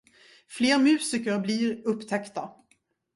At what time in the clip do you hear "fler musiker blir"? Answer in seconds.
0.47-1.85